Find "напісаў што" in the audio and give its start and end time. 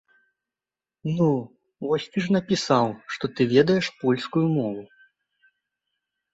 2.37-3.25